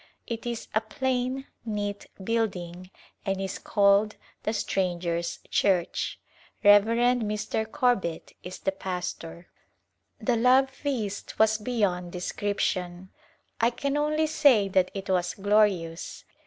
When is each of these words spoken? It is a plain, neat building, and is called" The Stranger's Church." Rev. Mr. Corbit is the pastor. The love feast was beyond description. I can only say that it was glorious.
It 0.25 0.47
is 0.47 0.67
a 0.73 0.81
plain, 0.81 1.45
neat 1.63 2.07
building, 2.23 2.89
and 3.23 3.39
is 3.39 3.59
called" 3.59 4.15
The 4.45 4.51
Stranger's 4.51 5.37
Church." 5.51 6.19
Rev. 6.63 6.85
Mr. 6.85 7.67
Corbit 7.69 8.31
is 8.41 8.57
the 8.57 8.71
pastor. 8.71 9.47
The 10.19 10.35
love 10.37 10.71
feast 10.71 11.37
was 11.37 11.59
beyond 11.59 12.11
description. 12.13 13.11
I 13.59 13.69
can 13.69 13.95
only 13.95 14.25
say 14.25 14.67
that 14.69 14.89
it 14.95 15.07
was 15.07 15.35
glorious. 15.35 16.25